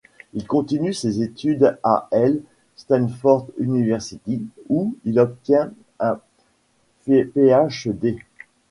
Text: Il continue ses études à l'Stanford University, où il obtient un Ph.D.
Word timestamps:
Il 0.33 0.47
continue 0.47 0.95
ses 0.95 1.21
études 1.21 1.77
à 1.83 2.09
l'Stanford 2.11 3.45
University, 3.59 4.43
où 4.67 4.97
il 5.05 5.19
obtient 5.19 5.71
un 5.99 6.19
Ph.D. 7.05 8.17